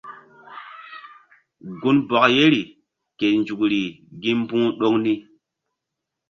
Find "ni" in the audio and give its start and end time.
5.03-5.13